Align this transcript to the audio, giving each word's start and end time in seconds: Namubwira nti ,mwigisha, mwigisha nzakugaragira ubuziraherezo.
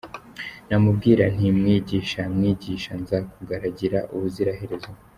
Namubwira 0.69 1.23
nti 1.35 1.47
,mwigisha, 1.57 2.21
mwigisha 2.35 2.91
nzakugaragira 3.01 3.99
ubuziraherezo. 4.13 4.89